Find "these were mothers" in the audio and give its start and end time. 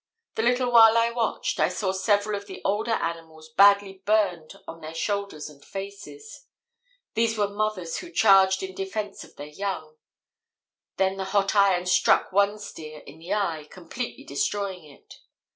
7.13-7.97